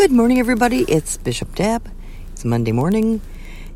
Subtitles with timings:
[0.00, 0.86] Good morning, everybody.
[0.88, 1.86] It's Bishop Deb.
[2.32, 3.20] It's Monday morning,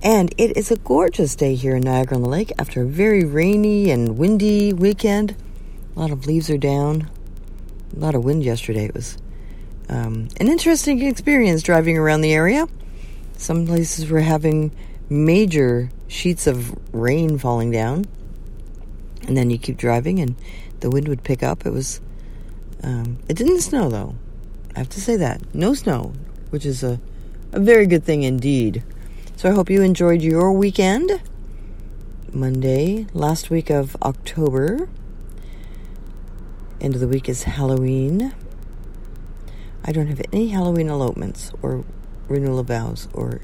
[0.03, 3.25] and it is a gorgeous day here in Niagara on the Lake after a very
[3.27, 5.37] rainy and windy weekend.
[5.95, 7.11] A lot of leaves are down.
[7.95, 8.87] A lot of wind yesterday.
[8.87, 9.19] It was
[9.91, 12.69] um, an interesting experience driving around the area.
[13.37, 14.75] Some places were having
[15.11, 18.07] major sheets of rain falling down,
[19.29, 20.37] and then you keep driving, and
[20.81, 21.67] the wind would pick up.
[21.67, 22.01] It was.
[22.83, 24.15] Um, it didn't snow though.
[24.75, 25.55] I have to say that.
[25.55, 26.13] No snow,
[26.51, 27.01] which is a,
[27.53, 28.83] a very good thing indeed.
[29.37, 31.23] So I hope you enjoyed your weekend.
[32.33, 34.89] Monday, last week of October.
[36.81, 38.35] End of the week is Halloween.
[39.85, 41.85] I don't have any Halloween elopements or
[42.27, 43.43] renewal of vows or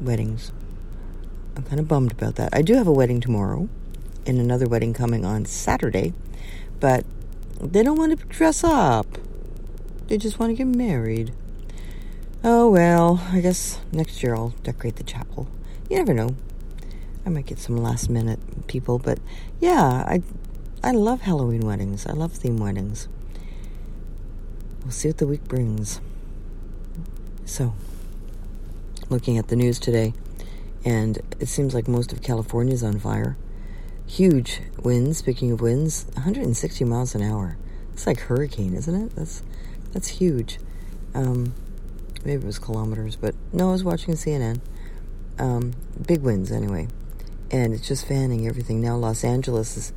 [0.00, 0.52] weddings.
[1.56, 2.54] I'm kind of bummed about that.
[2.54, 3.68] I do have a wedding tomorrow
[4.24, 6.14] and another wedding coming on Saturday,
[6.78, 7.04] but
[7.60, 9.06] they don't want to dress up.
[10.10, 11.32] They just want to get married.
[12.42, 15.46] Oh well, I guess next year I'll decorate the chapel.
[15.88, 16.34] You never know.
[17.24, 19.20] I might get some last minute people, but
[19.60, 20.24] yeah, I
[20.82, 22.06] I love Halloween weddings.
[22.06, 23.06] I love theme weddings.
[24.82, 26.00] We'll see what the week brings.
[27.44, 27.72] So,
[29.10, 30.12] looking at the news today,
[30.84, 33.36] and it seems like most of California is on fire.
[34.08, 37.56] Huge winds, speaking of winds, 160 miles an hour.
[37.92, 39.14] It's like hurricane, isn't it?
[39.14, 39.44] That's
[39.92, 40.58] that's huge.
[41.14, 41.54] Um,
[42.24, 44.60] maybe it was kilometers, but no, I was watching CNN.
[45.38, 45.72] Um,
[46.06, 46.88] big winds, anyway,
[47.50, 48.80] and it's just fanning everything.
[48.80, 49.92] Now Los Angeles is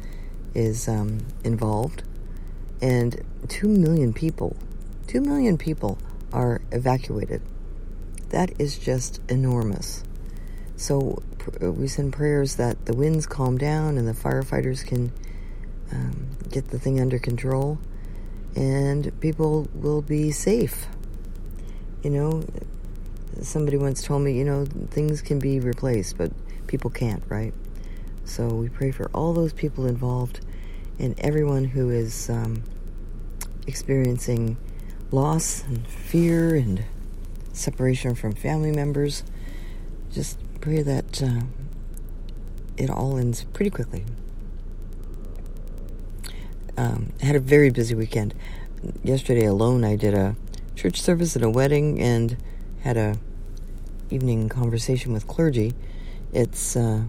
[0.54, 2.04] is um, involved,
[2.82, 4.56] and two million people,
[5.08, 5.98] two million people
[6.32, 7.42] are evacuated.
[8.30, 10.04] That is just enormous.
[10.76, 15.12] So pr- we send prayers that the winds calm down and the firefighters can
[15.92, 17.78] um, get the thing under control
[18.56, 20.88] and people will be safe.
[22.04, 22.46] You know,
[23.42, 26.32] somebody once told me, you know, things can be replaced, but
[26.68, 27.54] people can't, right?
[28.26, 30.42] So we pray for all those people involved
[31.00, 32.64] and everyone who is um,
[33.68, 34.58] experiencing
[35.12, 36.84] loss and fear and
[37.54, 39.24] separation from family members.
[40.12, 41.42] Just pray that uh,
[42.78, 44.06] it all ends pretty quickly
[46.78, 48.34] um, had a very busy weekend.
[49.04, 50.36] Yesterday alone, I did a
[50.76, 52.38] church service and a wedding, and
[52.82, 53.18] had a
[54.10, 55.74] evening conversation with clergy.
[56.34, 57.04] It's uh,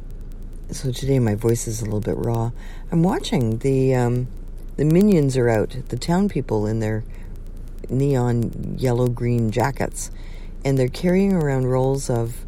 [0.70, 2.50] so today my voice is a little bit raw.
[2.90, 4.28] I'm watching the um,
[4.76, 7.04] the minions are out, the town people in their
[7.88, 10.10] neon yellow green jackets,
[10.64, 12.44] and they're carrying around rolls of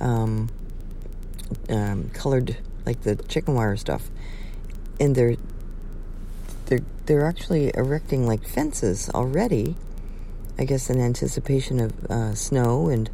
[0.00, 0.48] um,
[1.68, 4.10] um, colored like the chicken wire stuff,
[5.00, 5.36] and they're
[6.68, 9.74] they're they're actually erecting like fences already.
[10.58, 13.10] I guess in anticipation of uh, snow and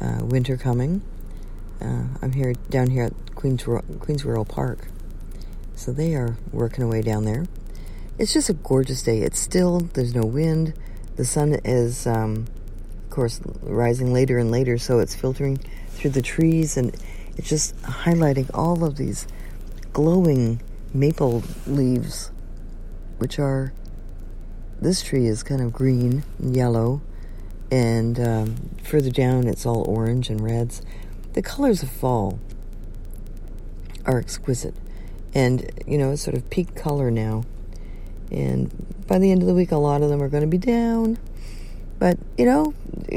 [0.00, 1.02] uh, winter coming.
[1.80, 4.88] Uh, I'm here down here at Queens Queensboro Park,
[5.74, 7.44] so they are working away down there.
[8.18, 9.20] It's just a gorgeous day.
[9.20, 10.74] It's still there's no wind.
[11.16, 12.46] The sun is, um,
[13.04, 15.58] of course, rising later and later, so it's filtering
[15.90, 16.94] through the trees and
[17.36, 19.28] it's just highlighting all of these
[19.92, 20.60] glowing
[20.92, 22.30] maple leaves
[23.24, 23.72] which are
[24.82, 27.00] this tree is kind of green and yellow,
[27.70, 30.82] and um, further down it's all orange and reds.
[31.32, 32.38] The colors of fall
[34.04, 34.74] are exquisite,
[35.34, 37.44] and you know it's sort of peak color now.
[38.30, 38.70] And
[39.06, 41.16] by the end of the week, a lot of them are going to be down.
[41.98, 42.74] But you know,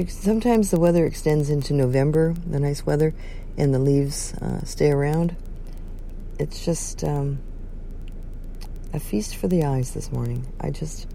[0.08, 3.14] sometimes the weather extends into November, the nice weather,
[3.58, 5.36] and the leaves uh, stay around.
[6.40, 7.40] It's just um,
[8.98, 10.44] a feast for the eyes this morning.
[10.60, 11.08] I just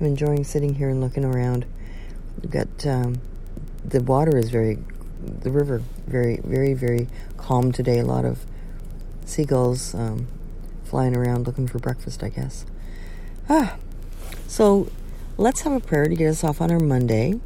[0.00, 1.66] am enjoying sitting here and looking around.
[2.42, 3.20] We've got um,
[3.84, 4.78] the water is very,
[5.22, 7.06] the river very, very, very
[7.36, 8.00] calm today.
[8.00, 8.44] A lot of
[9.24, 10.26] seagulls um,
[10.84, 12.66] flying around looking for breakfast, I guess.
[13.48, 13.76] Ah,
[14.48, 14.90] so
[15.36, 17.38] let's have a prayer to get us off on our Monday.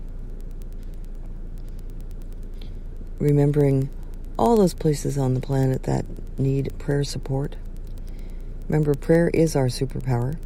[3.19, 3.91] Remembering
[4.39, 6.07] all those places on the planet that
[6.39, 7.57] need prayer support.
[8.69, 10.39] Remember, prayer is our superpower.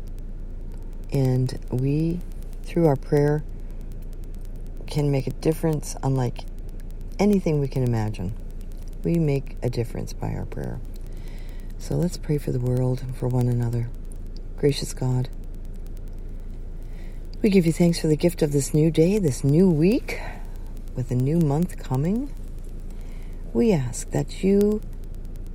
[1.12, 2.20] And we,
[2.64, 3.44] through our prayer,
[4.86, 6.40] can make a difference unlike
[7.18, 8.34] anything we can imagine.
[9.04, 10.80] We make a difference by our prayer.
[11.78, 13.88] So let's pray for the world and for one another.
[14.56, 15.28] Gracious God,
[17.42, 20.18] we give you thanks for the gift of this new day, this new week,
[20.96, 22.32] with a new month coming.
[23.52, 24.80] We ask that you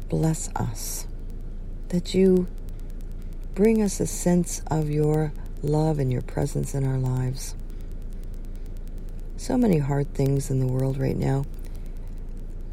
[0.07, 1.07] bless us,
[1.91, 2.47] that you
[3.53, 7.53] Bring us a sense of your love and your presence in our lives.
[9.35, 11.45] so many hard things in the world right now.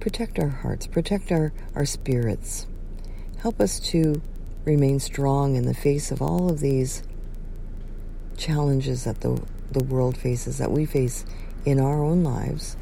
[0.01, 2.67] Protect our hearts, protect our, our spirits.
[3.39, 4.23] Help us to
[4.65, 7.03] remain strong in the face of all of these
[8.37, 9.43] challenges that the,
[9.73, 11.25] the world faces, that we face
[11.65, 12.77] in our own lives.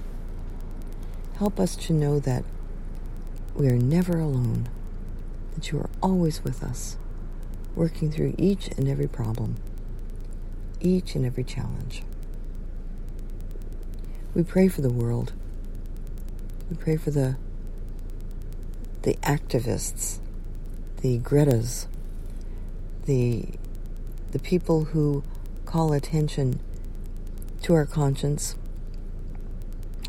[1.39, 2.45] Help us to know that
[3.55, 4.69] we are never alone,
[5.57, 6.99] that you are always with us,
[7.75, 9.57] working through each and every problem,
[10.81, 12.03] each and every challenge.
[14.35, 15.33] We pray for the world.
[16.71, 17.37] We pray for the
[19.01, 20.19] the activists,
[21.01, 21.87] the Gretas,
[23.07, 23.47] the
[24.33, 25.25] the people who
[25.65, 26.61] call attention
[27.63, 28.57] to our conscience,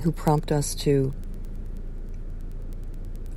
[0.01, 1.13] who prompt us to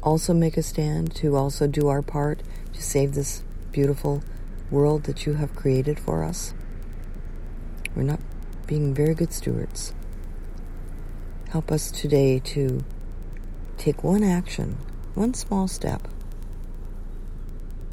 [0.03, 2.43] also make a stand, to also do our part
[2.73, 3.43] to save this
[3.73, 4.23] beautiful
[4.71, 6.55] world that you have created for us.
[7.95, 8.21] We're not
[8.67, 9.93] being very good stewards.
[11.51, 12.85] Help us today to
[13.77, 14.79] take one action,
[15.15, 16.07] one small step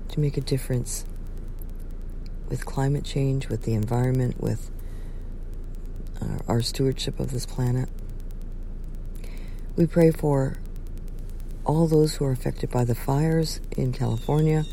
[0.10, 1.06] to make a difference
[2.50, 4.70] with climate change, with the environment, with
[6.22, 7.90] uh, our stewardship of this planet.
[9.76, 10.58] We pray for
[11.68, 14.64] all those who are affected by the fires in California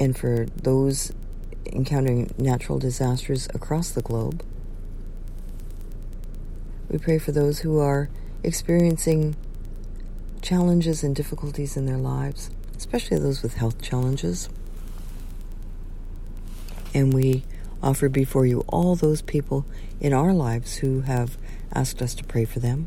[0.00, 1.12] and for those
[1.66, 4.42] encountering natural disasters across the globe.
[6.90, 8.08] We pray for those who are
[8.42, 9.36] experiencing
[10.40, 14.48] challenges and difficulties in their lives, especially those with health challenges.
[16.94, 17.44] And we
[17.82, 19.66] offer before you all those people
[20.00, 21.36] in our lives who have
[21.72, 22.86] asked us to pray for them.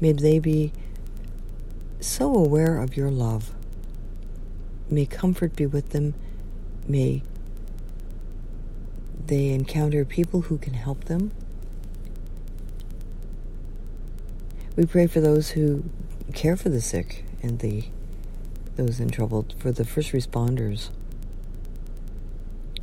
[0.00, 0.72] May they be
[2.00, 3.52] so aware of your love.
[4.88, 6.14] May comfort be with them.
[6.88, 7.22] May
[9.26, 11.30] they encounter people who can help them.
[14.76, 15.84] We pray for those who
[16.34, 17.84] care for the sick and the
[18.76, 20.88] those in trouble, for the first responders,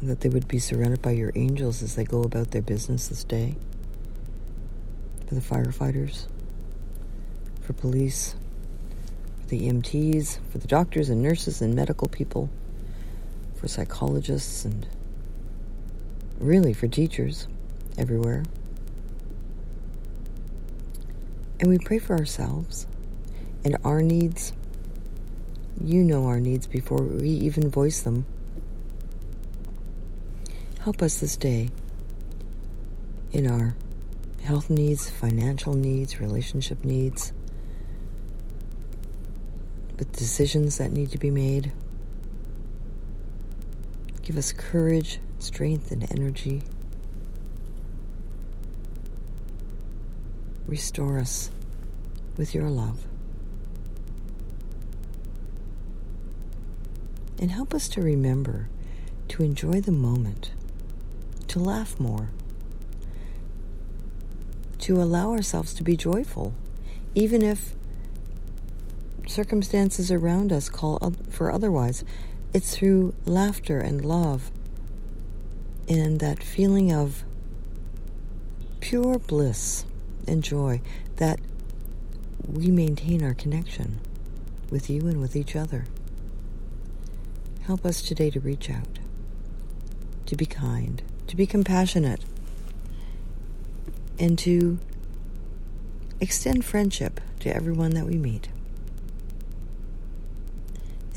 [0.01, 3.23] that they would be surrounded by your angels as they go about their business this
[3.23, 3.55] day,
[5.27, 6.27] for the firefighters,
[7.67, 8.33] for police,
[9.41, 12.49] for the EMTs, for the doctors and nurses and medical people,
[13.55, 14.87] for psychologists, and
[16.39, 17.45] really for teachers
[17.97, 18.45] everywhere.
[21.59, 22.87] And we pray for ourselves
[23.65, 24.53] and our needs
[25.83, 28.25] you know our needs before we even voice them.
[30.79, 31.69] Help us this day
[33.31, 33.75] in our
[34.41, 37.33] health needs, financial needs, relationship needs,
[39.97, 41.71] with decisions that need to be made.
[44.21, 46.63] Give us courage, strength, and energy.
[50.67, 51.49] Restore us
[52.37, 53.07] with your love.
[57.39, 58.67] and help us to remember
[59.27, 60.51] to enjoy the moment,
[61.47, 62.29] to laugh more,
[64.79, 66.53] to allow ourselves to be joyful,
[67.13, 67.73] even if
[69.27, 72.03] circumstances around us call for otherwise.
[72.53, 74.51] It's through laughter and love
[75.87, 77.23] and that feeling of
[78.79, 79.85] pure bliss
[80.27, 80.81] and joy
[81.17, 81.39] that
[82.47, 83.99] we maintain our connection
[84.69, 85.85] with you and with each other.
[87.63, 88.99] Help us today to reach out,
[90.25, 92.23] to be kind, to be compassionate,
[94.19, 94.79] and to
[96.19, 98.49] extend friendship to everyone that we meet.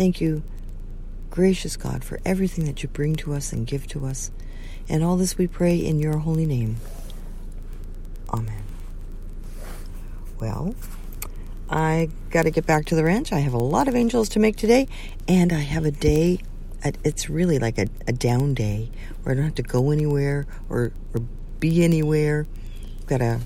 [0.00, 0.42] Thank you,
[1.28, 4.30] gracious God, for everything that you bring to us and give to us.
[4.88, 6.76] And all this we pray in your holy name.
[8.33, 8.62] Amen.
[10.40, 10.75] Well,
[11.69, 13.30] I got to get back to the ranch.
[13.30, 14.88] I have a lot of angels to make today,
[15.28, 16.38] and I have a day.
[17.04, 18.88] It's really like a, a down day
[19.23, 21.21] where I don't have to go anywhere or, or
[21.59, 22.47] be anywhere.
[23.07, 23.40] Got a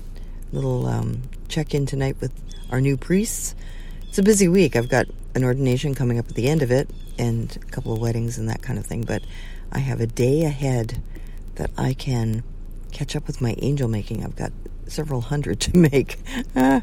[0.53, 2.31] little um, check in tonight with
[2.71, 3.55] our new priests.
[4.07, 4.77] It's a busy week.
[4.77, 6.89] I've got an ordination coming up at the end of it
[7.19, 9.21] and a couple of weddings and that kind of thing, but
[9.71, 11.01] I have a day ahead
[11.55, 12.43] that I can
[12.91, 14.23] catch up with my angel making.
[14.23, 14.51] I've got
[14.87, 16.17] several hundred to make.
[16.55, 16.81] Uh,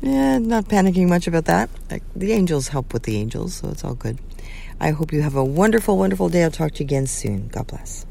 [0.00, 1.70] yeah, not panicking much about that.
[2.16, 4.18] The angels help with the angels, so it's all good.
[4.80, 6.42] I hope you have a wonderful, wonderful day.
[6.42, 7.48] I'll talk to you again soon.
[7.48, 8.04] God bless.